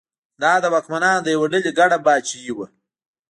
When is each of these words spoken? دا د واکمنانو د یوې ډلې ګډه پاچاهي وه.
دا 0.41 0.51
د 0.63 0.65
واکمنانو 0.73 1.23
د 1.23 1.27
یوې 1.35 1.47
ډلې 1.53 1.71
ګډه 1.79 1.97
پاچاهي 2.05 2.51
وه. 2.57 2.67